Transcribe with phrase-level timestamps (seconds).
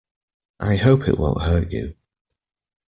[0.59, 1.93] I hope it won't hurt you.